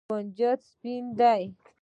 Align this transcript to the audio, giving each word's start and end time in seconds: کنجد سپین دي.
کنجد 0.09 0.59
سپین 0.69 1.03
دي. 1.19 1.41